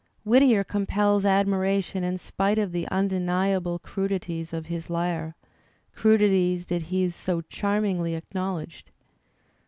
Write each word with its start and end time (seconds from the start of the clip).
Whittier 0.23 0.63
compels 0.63 1.25
admiration 1.25 2.03
in 2.03 2.17
spite 2.17 2.57
of 2.57 2.71
the 2.71 2.87
undeniable 2.87 3.77
crudi 3.77 4.19
ties 4.19 4.51
of 4.51 4.65
his 4.65 4.89
lyre, 4.89 5.35
crudities 5.95 6.65
that 6.69 6.81
he 6.81 7.07
so 7.11 7.41
charmingly 7.41 8.15
acknowledged. 8.15 8.89